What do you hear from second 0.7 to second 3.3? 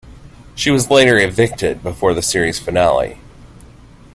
was later evicted before the series finale.